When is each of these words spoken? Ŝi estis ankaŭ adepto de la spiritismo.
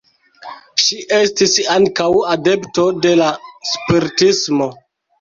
Ŝi 0.83 0.97
estis 1.17 1.53
ankaŭ 1.75 2.09
adepto 2.33 2.89
de 3.07 3.15
la 3.23 3.31
spiritismo. 3.77 4.77